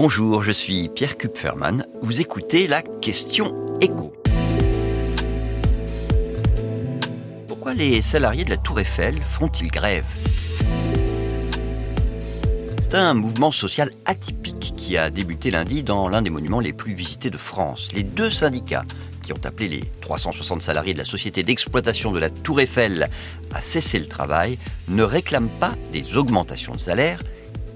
Bonjour, 0.00 0.44
je 0.44 0.52
suis 0.52 0.88
Pierre 0.90 1.18
Kupferman. 1.18 1.84
Vous 2.02 2.20
écoutez 2.20 2.68
la 2.68 2.82
question 2.82 3.66
écho. 3.80 4.12
Pourquoi 7.48 7.74
les 7.74 8.00
salariés 8.00 8.44
de 8.44 8.50
la 8.50 8.58
Tour 8.58 8.78
Eiffel 8.78 9.20
font-ils 9.24 9.72
grève? 9.72 10.04
C'est 12.80 12.94
un 12.94 13.12
mouvement 13.14 13.50
social 13.50 13.90
atypique 14.04 14.72
qui 14.76 14.96
a 14.96 15.10
débuté 15.10 15.50
lundi 15.50 15.82
dans 15.82 16.08
l'un 16.08 16.22
des 16.22 16.30
monuments 16.30 16.60
les 16.60 16.72
plus 16.72 16.94
visités 16.94 17.30
de 17.30 17.36
France. 17.36 17.88
Les 17.92 18.04
deux 18.04 18.30
syndicats 18.30 18.84
qui 19.24 19.32
ont 19.32 19.44
appelé 19.44 19.66
les 19.66 19.84
360 20.00 20.62
salariés 20.62 20.92
de 20.92 20.98
la 20.98 21.04
société 21.04 21.42
d'exploitation 21.42 22.12
de 22.12 22.20
la 22.20 22.30
Tour 22.30 22.60
Eiffel 22.60 23.10
à 23.52 23.60
cesser 23.60 23.98
le 23.98 24.06
travail 24.06 24.58
ne 24.86 25.02
réclament 25.02 25.50
pas 25.58 25.72
des 25.92 26.16
augmentations 26.16 26.76
de 26.76 26.80
salaire, 26.80 27.20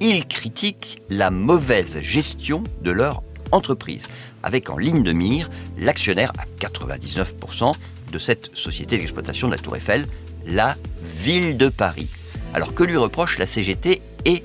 ils 0.00 0.26
critiquent 0.26 1.02
la 1.08 1.30
mauvaise 1.30 2.00
gestion 2.00 2.64
de 2.82 2.90
leur 2.90 3.22
entreprise, 3.52 4.08
avec 4.42 4.70
en 4.70 4.78
ligne 4.78 5.02
de 5.02 5.12
mire 5.12 5.50
l'actionnaire 5.78 6.32
à 6.38 6.44
99% 6.64 7.74
de 8.12 8.18
cette 8.18 8.50
société 8.54 8.98
d'exploitation 8.98 9.48
de 9.48 9.52
la 9.52 9.58
Tour 9.58 9.76
Eiffel, 9.76 10.06
la 10.46 10.76
ville 11.02 11.56
de 11.56 11.68
Paris. 11.68 12.08
Alors 12.54 12.74
que 12.74 12.82
lui 12.82 12.96
reproche 12.96 13.38
la 13.38 13.46
CGT 13.46 14.02
et 14.24 14.44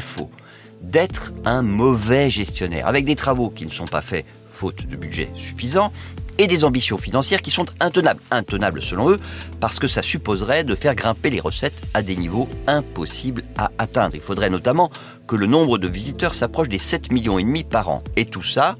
FO 0.00 0.30
D'être 0.82 1.32
un 1.44 1.62
mauvais 1.62 2.28
gestionnaire, 2.28 2.86
avec 2.86 3.04
des 3.04 3.16
travaux 3.16 3.50
qui 3.50 3.64
ne 3.64 3.70
sont 3.70 3.86
pas 3.86 4.02
faits 4.02 4.26
faute 4.50 4.86
de 4.86 4.96
budget 4.96 5.28
suffisant, 5.34 5.92
et 6.38 6.46
des 6.46 6.64
ambitions 6.64 6.98
financières 6.98 7.42
qui 7.42 7.50
sont 7.50 7.66
intenables. 7.80 8.20
Intenables 8.30 8.82
selon 8.82 9.10
eux, 9.10 9.20
parce 9.60 9.78
que 9.78 9.88
ça 9.88 10.02
supposerait 10.02 10.64
de 10.64 10.74
faire 10.74 10.94
grimper 10.94 11.30
les 11.30 11.40
recettes 11.40 11.82
à 11.94 12.02
des 12.02 12.16
niveaux 12.16 12.48
impossibles 12.66 13.44
à 13.56 13.70
atteindre. 13.78 14.14
Il 14.14 14.20
faudrait 14.20 14.50
notamment 14.50 14.90
que 15.26 15.36
le 15.36 15.46
nombre 15.46 15.78
de 15.78 15.88
visiteurs 15.88 16.34
s'approche 16.34 16.68
des 16.68 16.78
7 16.78 17.12
millions 17.12 17.38
et 17.38 17.42
demi 17.42 17.64
par 17.64 17.88
an. 17.88 18.02
Et 18.16 18.26
tout 18.26 18.42
ça, 18.42 18.76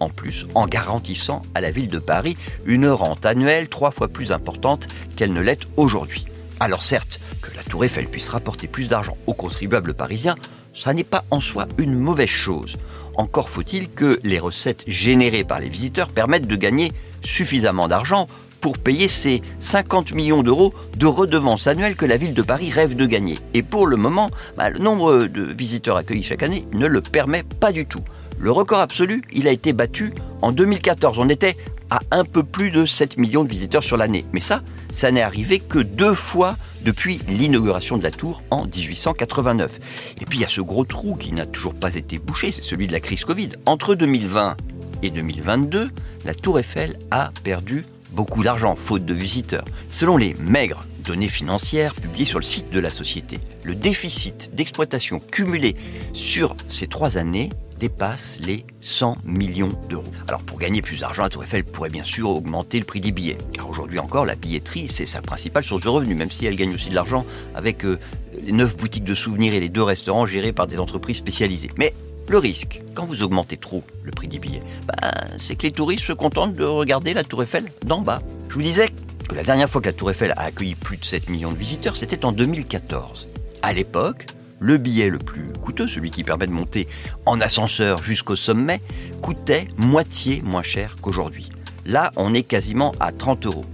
en 0.00 0.10
plus, 0.10 0.46
en 0.54 0.66
garantissant 0.66 1.42
à 1.54 1.60
la 1.60 1.70
ville 1.70 1.88
de 1.88 1.98
Paris 1.98 2.36
une 2.66 2.88
rente 2.88 3.26
annuelle 3.26 3.68
trois 3.68 3.90
fois 3.90 4.08
plus 4.08 4.32
importante 4.32 4.88
qu'elle 5.16 5.32
ne 5.32 5.40
l'est 5.40 5.66
aujourd'hui. 5.76 6.26
Alors 6.60 6.82
certes, 6.82 7.20
que 7.40 7.54
la 7.56 7.62
Tour 7.62 7.84
Eiffel 7.84 8.08
puisse 8.08 8.28
rapporter 8.28 8.66
plus 8.66 8.88
d'argent 8.88 9.14
aux 9.26 9.34
contribuables 9.34 9.94
parisiens, 9.94 10.34
ça 10.78 10.94
n'est 10.94 11.04
pas 11.04 11.24
en 11.30 11.40
soi 11.40 11.66
une 11.76 11.94
mauvaise 11.94 12.28
chose. 12.28 12.76
Encore 13.16 13.48
faut-il 13.48 13.90
que 13.90 14.20
les 14.22 14.38
recettes 14.38 14.84
générées 14.86 15.44
par 15.44 15.58
les 15.58 15.68
visiteurs 15.68 16.08
permettent 16.08 16.46
de 16.46 16.56
gagner 16.56 16.92
suffisamment 17.22 17.88
d'argent 17.88 18.28
pour 18.60 18.78
payer 18.78 19.08
ces 19.08 19.42
50 19.58 20.14
millions 20.14 20.42
d'euros 20.42 20.72
de 20.96 21.06
redevances 21.06 21.66
annuelles 21.66 21.96
que 21.96 22.06
la 22.06 22.16
ville 22.16 22.34
de 22.34 22.42
Paris 22.42 22.70
rêve 22.70 22.96
de 22.96 23.06
gagner. 23.06 23.38
Et 23.54 23.62
pour 23.62 23.86
le 23.86 23.96
moment, 23.96 24.30
bah, 24.56 24.70
le 24.70 24.78
nombre 24.78 25.24
de 25.24 25.42
visiteurs 25.42 25.96
accueillis 25.96 26.22
chaque 26.22 26.42
année 26.42 26.64
ne 26.72 26.86
le 26.86 27.00
permet 27.00 27.42
pas 27.42 27.72
du 27.72 27.86
tout. 27.86 28.02
Le 28.38 28.52
record 28.52 28.80
absolu, 28.80 29.22
il 29.32 29.48
a 29.48 29.52
été 29.52 29.72
battu 29.72 30.12
en 30.42 30.52
2014. 30.52 31.18
On 31.18 31.28
était 31.28 31.56
à 31.90 32.00
un 32.10 32.24
peu 32.24 32.42
plus 32.42 32.70
de 32.70 32.86
7 32.86 33.18
millions 33.18 33.44
de 33.44 33.48
visiteurs 33.48 33.82
sur 33.82 33.96
l'année. 33.96 34.24
Mais 34.32 34.40
ça, 34.40 34.62
ça 34.92 35.10
n'est 35.10 35.22
arrivé 35.22 35.58
que 35.58 35.78
deux 35.78 36.14
fois 36.14 36.56
depuis 36.82 37.20
l'inauguration 37.28 37.96
de 37.96 38.02
la 38.02 38.10
tour 38.10 38.42
en 38.50 38.64
1889. 38.64 39.80
Et 40.20 40.24
puis 40.24 40.38
il 40.38 40.42
y 40.42 40.44
a 40.44 40.48
ce 40.48 40.60
gros 40.60 40.84
trou 40.84 41.14
qui 41.14 41.32
n'a 41.32 41.46
toujours 41.46 41.74
pas 41.74 41.94
été 41.94 42.18
bouché, 42.18 42.52
c'est 42.52 42.62
celui 42.62 42.86
de 42.86 42.92
la 42.92 43.00
crise 43.00 43.24
Covid. 43.24 43.50
Entre 43.66 43.94
2020 43.94 44.56
et 45.02 45.10
2022, 45.10 45.90
la 46.24 46.34
tour 46.34 46.58
Eiffel 46.58 46.98
a 47.10 47.30
perdu 47.42 47.84
beaucoup 48.12 48.42
d'argent, 48.42 48.74
faute 48.74 49.04
de 49.04 49.14
visiteurs. 49.14 49.64
Selon 49.88 50.16
les 50.16 50.34
maigres 50.34 50.84
données 51.04 51.28
financières 51.28 51.94
publiées 51.94 52.24
sur 52.24 52.38
le 52.38 52.44
site 52.44 52.70
de 52.70 52.80
la 52.80 52.90
société, 52.90 53.38
le 53.64 53.74
déficit 53.74 54.54
d'exploitation 54.54 55.20
cumulé 55.20 55.76
sur 56.12 56.56
ces 56.68 56.86
trois 56.86 57.16
années 57.16 57.50
dépasse 57.78 58.38
les 58.40 58.64
100 58.80 59.18
millions 59.24 59.72
d'euros. 59.88 60.12
Alors 60.26 60.42
pour 60.42 60.58
gagner 60.58 60.82
plus 60.82 61.00
d'argent, 61.00 61.22
la 61.22 61.28
Tour 61.28 61.44
Eiffel 61.44 61.64
pourrait 61.64 61.88
bien 61.88 62.04
sûr 62.04 62.30
augmenter 62.30 62.78
le 62.78 62.84
prix 62.84 63.00
des 63.00 63.12
billets, 63.12 63.38
car 63.52 63.68
aujourd'hui 63.68 63.98
encore 63.98 64.26
la 64.26 64.34
billetterie 64.34 64.88
c'est 64.88 65.06
sa 65.06 65.22
principale 65.22 65.64
source 65.64 65.82
de 65.82 65.88
revenus, 65.88 66.16
même 66.16 66.30
si 66.30 66.46
elle 66.46 66.56
gagne 66.56 66.74
aussi 66.74 66.90
de 66.90 66.94
l'argent 66.94 67.24
avec 67.54 67.84
euh, 67.84 67.98
les 68.44 68.52
9 68.52 68.76
boutiques 68.76 69.04
de 69.04 69.14
souvenirs 69.14 69.54
et 69.54 69.60
les 69.60 69.68
deux 69.68 69.82
restaurants 69.82 70.26
gérés 70.26 70.52
par 70.52 70.66
des 70.66 70.78
entreprises 70.78 71.16
spécialisées. 71.16 71.70
Mais 71.78 71.94
le 72.28 72.38
risque, 72.38 72.82
quand 72.94 73.06
vous 73.06 73.22
augmentez 73.22 73.56
trop 73.56 73.82
le 74.02 74.10
prix 74.10 74.28
des 74.28 74.38
billets, 74.38 74.62
ben, 74.86 75.10
c'est 75.38 75.56
que 75.56 75.62
les 75.62 75.72
touristes 75.72 76.04
se 76.04 76.12
contentent 76.12 76.54
de 76.54 76.64
regarder 76.64 77.14
la 77.14 77.24
Tour 77.24 77.42
Eiffel 77.42 77.64
d'en 77.86 78.02
bas. 78.02 78.20
Je 78.48 78.54
vous 78.54 78.62
disais 78.62 78.90
que 79.28 79.34
la 79.34 79.42
dernière 79.42 79.68
fois 79.68 79.80
que 79.80 79.86
la 79.86 79.92
Tour 79.94 80.10
Eiffel 80.10 80.32
a 80.36 80.42
accueilli 80.42 80.74
plus 80.74 80.98
de 80.98 81.04
7 81.04 81.30
millions 81.30 81.52
de 81.52 81.56
visiteurs, 81.56 81.96
c'était 81.96 82.24
en 82.24 82.32
2014. 82.32 83.28
À 83.62 83.72
l'époque, 83.72 84.26
le 84.60 84.78
billet 84.78 85.08
le 85.08 85.18
plus 85.18 85.52
coûteux, 85.62 85.86
celui 85.86 86.10
qui 86.10 86.24
permet 86.24 86.46
de 86.46 86.52
monter 86.52 86.88
en 87.26 87.40
ascenseur 87.40 88.02
jusqu'au 88.02 88.36
sommet, 88.36 88.80
coûtait 89.22 89.68
moitié 89.76 90.42
moins 90.42 90.62
cher 90.62 90.96
qu'aujourd'hui. 91.00 91.48
Là, 91.86 92.10
on 92.16 92.34
est 92.34 92.42
quasiment 92.42 92.94
à 93.00 93.12
30 93.12 93.46
euros. 93.46 93.64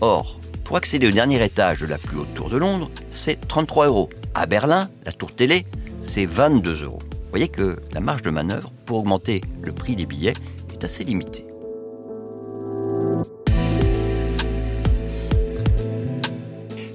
Or, 0.00 0.40
pour 0.64 0.76
accéder 0.76 1.06
au 1.06 1.10
dernier 1.10 1.42
étage 1.44 1.80
de 1.80 1.86
la 1.86 1.98
plus 1.98 2.18
haute 2.18 2.34
tour 2.34 2.50
de 2.50 2.56
Londres, 2.56 2.90
c'est 3.10 3.46
33 3.48 3.86
euros. 3.86 4.10
À 4.34 4.46
Berlin, 4.46 4.88
la 5.06 5.12
tour 5.12 5.34
télé, 5.34 5.66
c'est 6.02 6.26
22 6.26 6.84
euros. 6.84 6.98
Vous 7.10 7.30
voyez 7.30 7.48
que 7.48 7.78
la 7.92 8.00
marge 8.00 8.22
de 8.22 8.30
manœuvre 8.30 8.72
pour 8.86 8.98
augmenter 8.98 9.40
le 9.62 9.72
prix 9.72 9.96
des 9.96 10.06
billets 10.06 10.34
est 10.72 10.84
assez 10.84 11.04
limitée. 11.04 11.53